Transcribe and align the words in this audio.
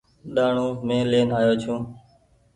ڏآڻو 0.35 0.67
مين 0.87 1.03
لين 1.11 1.27
آيو 1.39 1.53
ڇون۔ 1.61 1.81